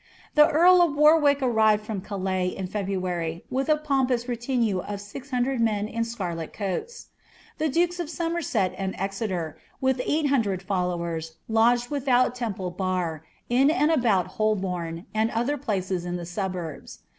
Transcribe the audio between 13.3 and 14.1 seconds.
in Ami